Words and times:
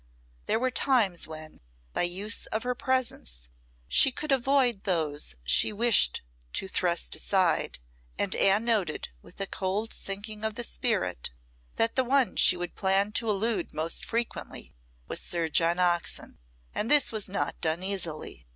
There 0.47 0.57
were 0.57 0.71
times 0.71 1.27
when, 1.27 1.59
by 1.93 2.01
use 2.01 2.47
of 2.47 2.63
her 2.63 2.73
presence, 2.73 3.47
she 3.87 4.11
could 4.11 4.31
avoid 4.31 4.83
those 4.83 5.35
she 5.43 5.71
wished 5.71 6.23
to 6.53 6.67
thrust 6.67 7.15
aside, 7.15 7.77
and 8.17 8.35
Anne 8.35 8.65
noted, 8.65 9.09
with 9.21 9.39
a 9.39 9.45
cold 9.45 9.93
sinking 9.93 10.43
of 10.43 10.55
the 10.55 10.63
spirit, 10.63 11.29
that 11.75 11.93
the 11.93 12.03
one 12.03 12.35
she 12.35 12.57
would 12.57 12.73
plan 12.73 13.11
to 13.11 13.29
elude 13.29 13.75
most 13.75 14.03
frequently 14.03 14.73
was 15.07 15.21
Sir 15.21 15.47
John 15.49 15.77
Oxon; 15.77 16.39
and 16.73 16.89
this 16.89 17.11
was 17.11 17.29
not 17.29 17.61
done 17.61 17.83
easily. 17.83 18.47